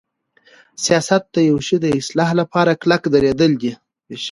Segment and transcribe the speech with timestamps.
[0.85, 3.71] سیاست د یوشی د اصلاح لپاره کلک دریدل دی.